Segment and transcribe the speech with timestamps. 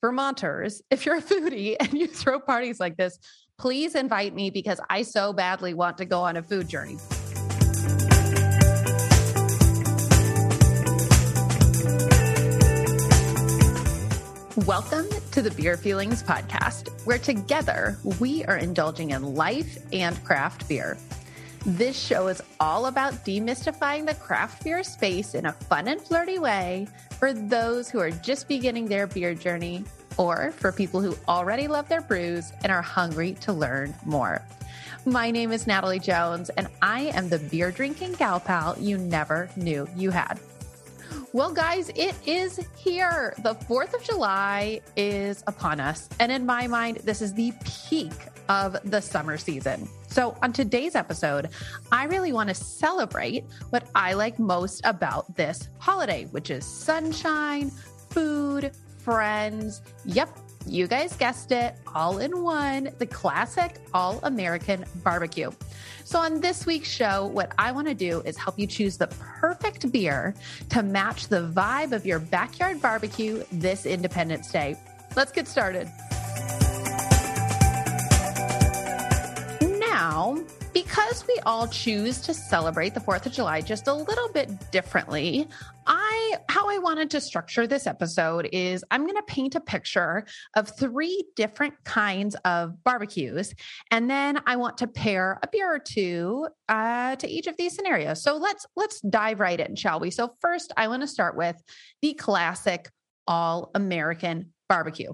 [0.00, 3.18] Vermonters, if you're a foodie and you throw parties like this,
[3.58, 6.98] please invite me because I so badly want to go on a food journey.
[14.66, 20.68] Welcome to the Beer Feelings Podcast, where together we are indulging in life and craft
[20.68, 20.96] beer.
[21.66, 26.38] This show is all about demystifying the craft beer space in a fun and flirty
[26.38, 26.86] way
[27.18, 29.84] for those who are just beginning their beer journey
[30.16, 34.42] or for people who already love their brews and are hungry to learn more.
[35.04, 39.48] My name is Natalie Jones, and I am the beer drinking gal pal you never
[39.56, 40.38] knew you had.
[41.32, 43.34] Well, guys, it is here.
[43.38, 46.08] The 4th of July is upon us.
[46.20, 48.12] And in my mind, this is the peak
[48.48, 49.88] of the summer season.
[50.08, 51.50] So, on today's episode,
[51.92, 57.70] I really want to celebrate what I like most about this holiday, which is sunshine,
[58.10, 59.82] food, friends.
[60.06, 60.30] Yep,
[60.66, 65.50] you guys guessed it, all in one, the classic all American barbecue.
[66.04, 69.08] So, on this week's show, what I want to do is help you choose the
[69.18, 70.34] perfect beer
[70.70, 74.76] to match the vibe of your backyard barbecue this Independence Day.
[75.16, 75.90] Let's get started.
[79.98, 80.38] Now,
[80.72, 85.48] because we all choose to celebrate the 4th of July just a little bit differently,
[85.88, 90.24] I how I wanted to structure this episode is I'm going to paint a picture
[90.54, 93.52] of three different kinds of barbecues
[93.90, 97.74] and then I want to pair a beer or two uh, to each of these
[97.74, 98.22] scenarios.
[98.22, 100.12] So let's let's dive right in, shall we?
[100.12, 101.56] So first I want to start with
[102.02, 102.88] the classic
[103.26, 105.12] all American barbecue.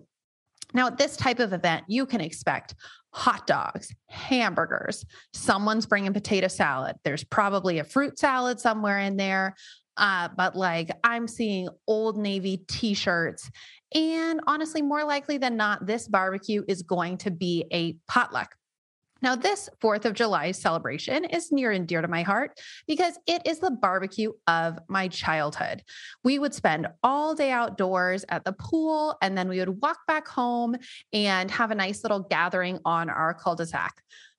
[0.74, 2.74] Now, at this type of event, you can expect
[3.14, 6.96] hot dogs, hamburgers, someone's bringing potato salad.
[7.04, 9.54] There's probably a fruit salad somewhere in there.
[9.96, 13.48] Uh, but like I'm seeing old Navy t shirts.
[13.94, 18.56] And honestly, more likely than not, this barbecue is going to be a potluck.
[19.25, 23.40] Now, this 4th of July celebration is near and dear to my heart because it
[23.46, 25.83] is the barbecue of my childhood.
[26.23, 30.29] We would spend all day outdoors at the pool, and then we would walk back
[30.29, 30.77] home
[31.14, 33.95] and have a nice little gathering on our cul-de-sac.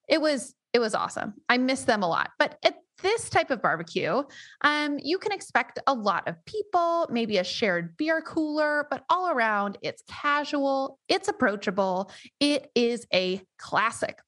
[0.07, 1.33] It was it was awesome.
[1.49, 2.29] I miss them a lot.
[2.37, 4.21] But at this type of barbecue,
[4.61, 9.31] um, you can expect a lot of people, maybe a shared beer cooler, but all
[9.31, 14.19] around it's casual, it's approachable, it is a classic.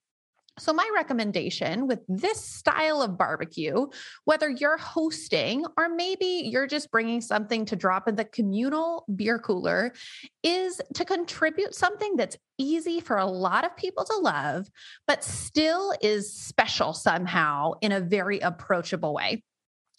[0.59, 3.88] So, my recommendation with this style of barbecue,
[4.25, 9.38] whether you're hosting or maybe you're just bringing something to drop in the communal beer
[9.38, 9.94] cooler,
[10.41, 14.67] is to contribute something that's easy for a lot of people to love,
[15.06, 19.44] but still is special somehow in a very approachable way.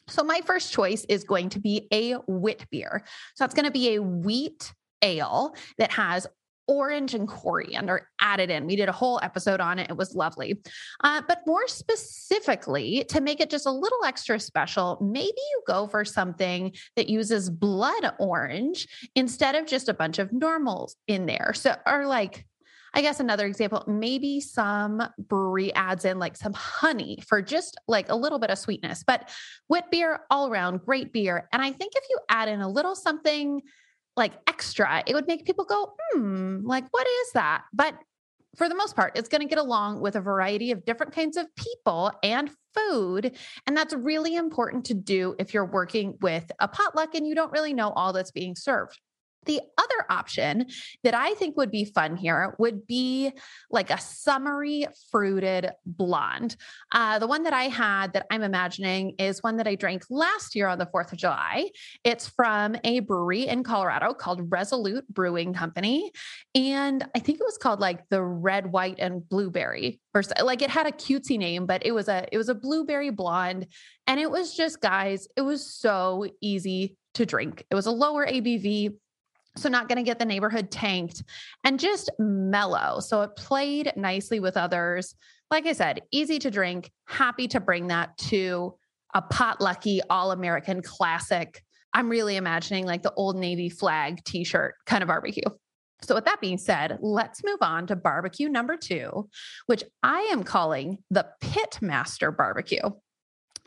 [0.09, 3.05] So, my first choice is going to be a wit beer.
[3.37, 6.27] So, it's going to be a wheat ale that has
[6.69, 8.67] orange and coriander added in.
[8.67, 9.91] We did a whole episode on it.
[9.91, 10.61] It was lovely.
[11.03, 15.87] Uh, but more specifically, to make it just a little extra special, maybe you go
[15.87, 21.53] for something that uses blood orange instead of just a bunch of normals in there.
[21.55, 22.45] So, or like,
[22.95, 28.09] I guess another example, maybe some brewery adds in like some honey for just like
[28.09, 29.05] a little bit of sweetness.
[29.07, 29.31] But
[29.69, 31.49] wit beer, all around, great beer.
[31.53, 33.63] And I think if you add in a little something
[34.19, 37.65] like extra, it would make people go, hmm, like, what is that?
[37.73, 37.95] But
[38.57, 41.37] for the most part, it's going to get along with a variety of different kinds
[41.37, 43.37] of people and food.
[43.67, 47.53] And that's really important to do if you're working with a potluck and you don't
[47.53, 48.99] really know all that's being served.
[49.47, 50.67] The other option
[51.05, 53.33] that I think would be fun here would be
[53.71, 56.57] like a summery fruited blonde.
[56.93, 60.55] Uh, the one that I had that I'm imagining is one that I drank last
[60.55, 61.71] year on the 4th of July.
[62.05, 66.11] It's from a brewery in Colorado called Resolute Brewing Company.
[66.55, 70.01] And I think it was called like the red, white, and blueberry.
[70.15, 73.11] Or like it had a cutesy name, but it was a it was a blueberry
[73.11, 73.67] blonde.
[74.07, 77.65] And it was just, guys, it was so easy to drink.
[77.71, 78.95] It was a lower ABV
[79.57, 81.25] so, not going to get the neighborhood tanked
[81.65, 83.01] and just mellow.
[83.01, 85.15] So, it played nicely with others.
[85.51, 86.91] Like I said, easy to drink.
[87.07, 88.75] Happy to bring that to
[89.15, 91.63] a potlucky all American classic.
[91.95, 95.43] I'm really imagining like the old Navy flag t shirt kind of barbecue.
[96.03, 99.29] So, with that being said, let's move on to barbecue number two,
[99.67, 102.91] which I am calling the Pitmaster barbecue.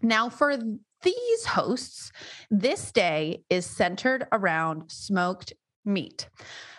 [0.01, 0.55] Now, for
[1.03, 2.11] these hosts,
[2.49, 5.53] this day is centered around smoked
[5.85, 6.29] meat.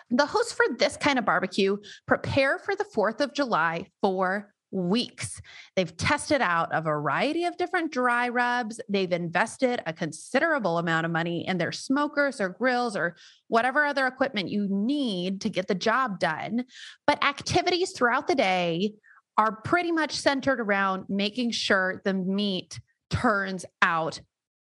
[0.09, 1.77] The hosts for this kind of barbecue
[2.07, 5.39] prepare for the 4th of July for weeks.
[5.75, 8.81] They've tested out a variety of different dry rubs.
[8.89, 13.15] They've invested a considerable amount of money in their smokers or grills or
[13.47, 16.65] whatever other equipment you need to get the job done.
[17.05, 18.93] But activities throughout the day
[19.37, 22.79] are pretty much centered around making sure the meat
[23.09, 24.19] turns out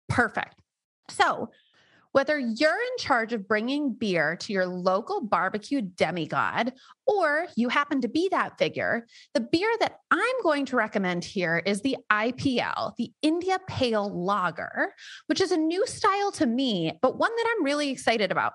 [0.08, 0.60] perfect.
[1.10, 1.50] So,
[2.12, 6.72] whether you're in charge of bringing beer to your local barbecue demigod
[7.06, 11.62] or you happen to be that figure, the beer that I'm going to recommend here
[11.64, 14.94] is the IPL, the India Pale Lager,
[15.26, 18.52] which is a new style to me, but one that I'm really excited about.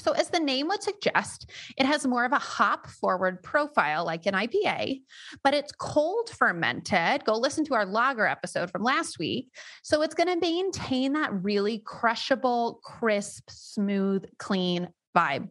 [0.00, 4.26] So, as the name would suggest, it has more of a hop forward profile like
[4.26, 5.02] an IPA,
[5.44, 7.24] but it's cold fermented.
[7.24, 9.50] Go listen to our lager episode from last week.
[9.82, 15.48] So, it's going to maintain that really crushable, crisp, smooth, clean vibe.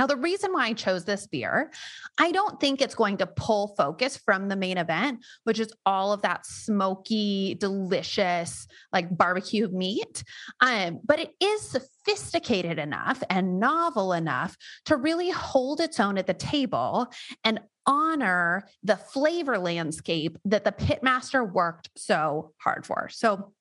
[0.00, 1.70] Now, the reason why I chose this beer,
[2.16, 6.14] I don't think it's going to pull focus from the main event, which is all
[6.14, 10.24] of that smoky, delicious, like barbecue meat.
[10.62, 14.56] Um, but it is sophisticated enough and novel enough
[14.86, 17.06] to really hold its own at the table
[17.44, 23.10] and honor the flavor landscape that the pitmaster worked so hard for.
[23.10, 23.52] So,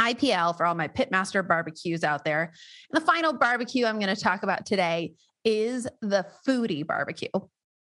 [0.00, 2.52] IPL for all my pitmaster barbecues out there.
[2.92, 5.14] And the final barbecue I'm going to talk about today
[5.46, 7.28] is the foodie barbecue.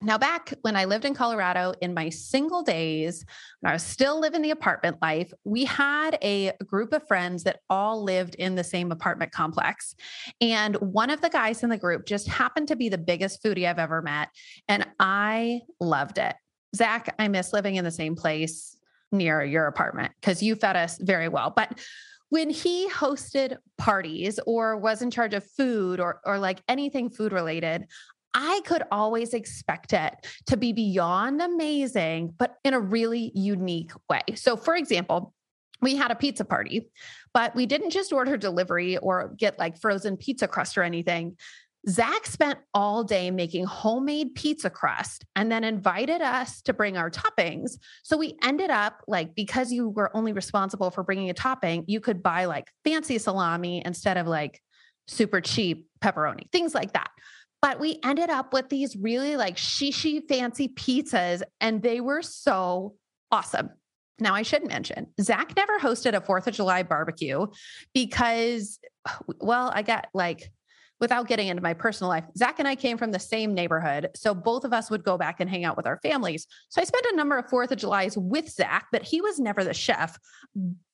[0.02, 3.24] Now, back when I lived in Colorado in my single days,
[3.60, 7.60] when I was still living the apartment life, we had a group of friends that
[7.70, 9.94] all lived in the same apartment complex.
[10.42, 13.66] And one of the guys in the group just happened to be the biggest foodie
[13.66, 14.28] I've ever met.
[14.68, 16.36] And I loved it.
[16.76, 18.76] Zach, I miss living in the same place
[19.12, 21.54] near your apartment because you fed us very well.
[21.56, 21.80] But
[22.28, 27.32] when he hosted parties or was in charge of food or or like anything food
[27.32, 27.86] related
[28.38, 30.12] I could always expect it
[30.48, 34.20] to be beyond amazing, but in a really unique way.
[34.34, 35.32] So, for example,
[35.80, 36.90] we had a pizza party,
[37.32, 41.38] but we didn't just order delivery or get like frozen pizza crust or anything.
[41.88, 47.10] Zach spent all day making homemade pizza crust and then invited us to bring our
[47.10, 47.78] toppings.
[48.02, 52.00] So we ended up like, because you were only responsible for bringing a topping, you
[52.00, 54.60] could buy like fancy salami instead of like
[55.06, 57.10] super cheap pepperoni, things like that.
[57.62, 62.94] But we ended up with these really like shishi fancy pizzas, and they were so
[63.30, 63.70] awesome.
[64.18, 67.46] Now, I should mention, Zach never hosted a Fourth of July barbecue
[67.92, 68.78] because,
[69.40, 70.50] well, I got like
[71.00, 74.10] without getting into my personal life, Zach and I came from the same neighborhood.
[74.14, 76.46] So both of us would go back and hang out with our families.
[76.68, 79.64] So I spent a number of Fourth of July's with Zach, but he was never
[79.64, 80.18] the chef.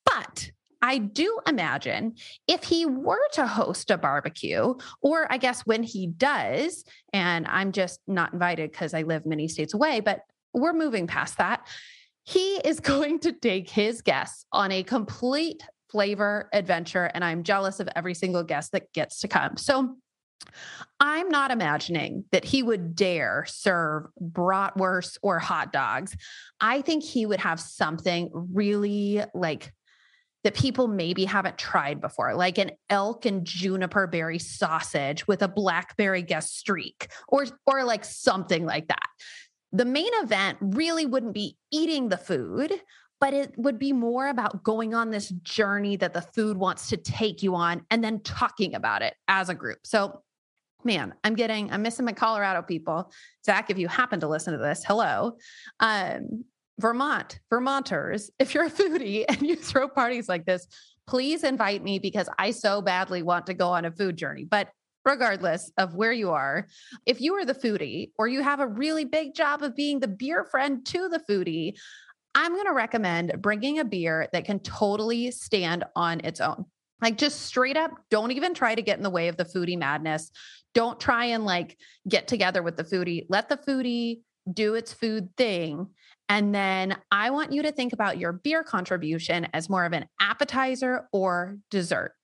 [0.05, 0.51] But
[0.83, 2.17] I do imagine
[2.49, 7.71] if he were to host a barbecue, or I guess when he does, and I'm
[7.71, 10.23] just not invited because I live many states away, but
[10.53, 11.67] we're moving past that.
[12.25, 15.63] He is going to take his guests on a complete
[15.93, 17.11] flavor adventure.
[17.15, 19.57] And I'm jealous of every single guest that gets to come.
[19.57, 19.97] So
[20.99, 26.17] I'm not imagining that he would dare serve bratwurst or hot dogs.
[26.61, 29.73] I think he would have something really like
[30.45, 35.49] that people maybe haven't tried before, like an elk and juniper berry sausage with a
[35.49, 39.07] blackberry gastrique, or or like something like that.
[39.73, 42.73] The main event really wouldn't be eating the food,
[43.21, 46.97] but it would be more about going on this journey that the food wants to
[46.97, 49.79] take you on and then talking about it as a group.
[49.85, 50.23] So,
[50.85, 53.13] man, I'm getting, I'm missing my Colorado people.
[53.47, 55.37] Zach, if you happen to listen to this, hello.
[55.81, 56.45] Um,
[56.81, 60.67] Vermont, Vermonters, if you're a foodie and you throw parties like this,
[61.07, 64.45] please invite me because I so badly want to go on a food journey.
[64.45, 64.69] But
[65.05, 66.69] regardless of where you are,
[67.07, 70.09] if you are the foodie or you have a really big job of being the
[70.09, 71.75] beer friend to the foodie,
[72.35, 76.65] I'm going to recommend bringing a beer that can totally stand on its own.
[77.01, 79.79] Like just straight up, don't even try to get in the way of the foodie
[79.79, 80.31] madness.
[80.73, 81.77] Don't try and like
[82.09, 83.27] get together with the foodie.
[83.29, 85.89] Let the foodie do its food thing.
[86.29, 90.07] And then I want you to think about your beer contribution as more of an
[90.21, 92.15] appetizer or dessert.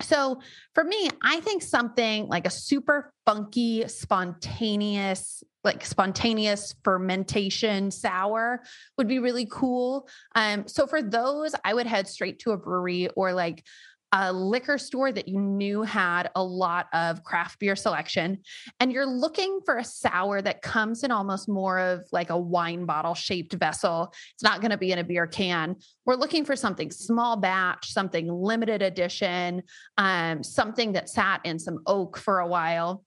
[0.00, 0.40] So
[0.74, 8.62] for me, I think something like a super funky, spontaneous, like spontaneous fermentation sour
[8.96, 10.08] would be really cool.
[10.34, 13.64] Um, so for those, I would head straight to a brewery or like
[14.12, 18.38] a liquor store that you knew had a lot of craft beer selection
[18.78, 22.84] and you're looking for a sour that comes in almost more of like a wine
[22.84, 24.12] bottle shaped vessel.
[24.34, 25.76] It's not going to be in a beer can.
[26.04, 29.62] We're looking for something small batch something limited edition
[29.96, 33.04] um, something that sat in some oak for a while.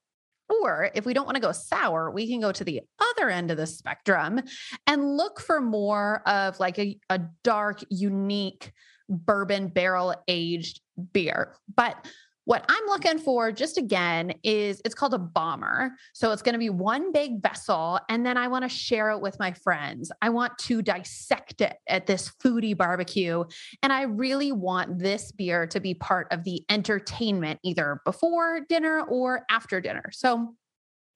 [0.48, 3.50] Or if we don't want to go sour, we can go to the other end
[3.50, 4.40] of the spectrum
[4.86, 8.72] and look for more of like a, a dark, unique
[9.08, 10.80] bourbon barrel aged
[11.12, 11.54] beer.
[11.74, 12.06] But
[12.46, 15.90] what I'm looking for, just again, is it's called a bomber.
[16.12, 19.20] So it's going to be one big vessel, and then I want to share it
[19.20, 20.12] with my friends.
[20.22, 23.42] I want to dissect it at this foodie barbecue.
[23.82, 29.02] And I really want this beer to be part of the entertainment, either before dinner
[29.02, 30.10] or after dinner.
[30.12, 30.54] So,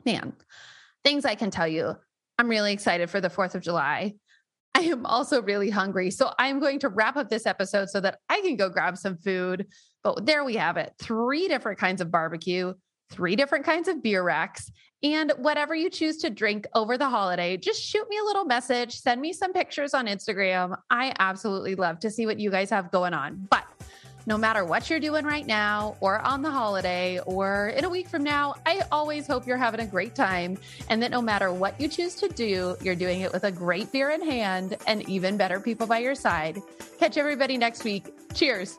[0.04, 0.32] man,
[1.04, 1.94] things I can tell you.
[2.40, 4.14] I'm really excited for the 4th of July.
[4.74, 6.10] I am also really hungry.
[6.10, 9.16] So I'm going to wrap up this episode so that I can go grab some
[9.16, 9.66] food.
[10.02, 12.72] But there we have it three different kinds of barbecue,
[13.10, 14.70] three different kinds of beer racks.
[15.02, 18.94] And whatever you choose to drink over the holiday, just shoot me a little message,
[18.94, 20.76] send me some pictures on Instagram.
[20.90, 23.48] I absolutely love to see what you guys have going on.
[23.50, 23.64] But
[24.30, 28.08] no matter what you're doing right now, or on the holiday, or in a week
[28.08, 30.56] from now, I always hope you're having a great time
[30.88, 33.90] and that no matter what you choose to do, you're doing it with a great
[33.90, 36.62] beer in hand and even better people by your side.
[37.00, 38.06] Catch everybody next week.
[38.32, 38.78] Cheers.